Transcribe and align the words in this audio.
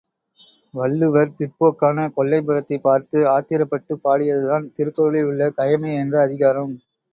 வள்ளுவர் 0.73 1.35
பிற்போக்கான 1.35 2.07
கொல்லைப் 2.15 2.47
புறத்தைப் 2.47 2.83
பார்த்து 2.83 3.19
ஆத்திரப்பட்டுப் 3.27 4.03
பாடியதுதான் 4.03 4.67
திருக்குறளில் 4.73 5.25
உள்ள 5.25 5.53
கயமை 5.57 5.93
என்ற 5.99 6.21
அதிகாரம். 6.21 6.75